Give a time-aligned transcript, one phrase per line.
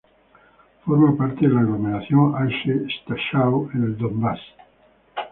[0.83, 4.39] Forma parte de la aglomeración Alchevsk-Stakhanov, en el Donbass.